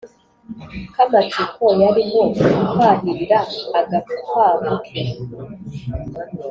Kamatsiko 0.93 1.65
yarimo 1.81 2.23
kwahirira 2.71 3.39
agakwavu 3.79 4.71
ke. 4.85 5.01